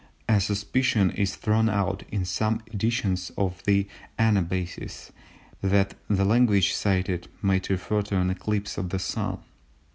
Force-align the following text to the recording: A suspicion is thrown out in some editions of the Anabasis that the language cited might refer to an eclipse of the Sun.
A 0.27 0.39
suspicion 0.41 1.11
is 1.11 1.35
thrown 1.35 1.69
out 1.69 2.01
in 2.11 2.25
some 2.25 2.63
editions 2.73 3.31
of 3.37 3.61
the 3.65 3.85
Anabasis 4.17 5.11
that 5.61 5.93
the 6.09 6.25
language 6.25 6.73
cited 6.73 7.27
might 7.43 7.69
refer 7.69 8.01
to 8.01 8.17
an 8.17 8.31
eclipse 8.31 8.79
of 8.79 8.89
the 8.89 8.97
Sun. 8.97 9.37